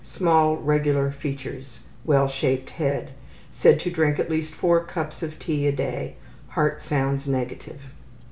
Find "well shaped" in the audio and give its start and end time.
2.05-2.71